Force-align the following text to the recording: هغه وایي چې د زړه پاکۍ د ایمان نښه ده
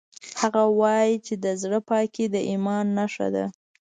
هغه 0.41 0.63
وایي 0.79 1.15
چې 1.25 1.33
د 1.43 1.45
زړه 1.61 1.79
پاکۍ 1.89 2.25
د 2.31 2.35
ایمان 2.49 2.85
نښه 2.97 3.27
ده 3.35 3.45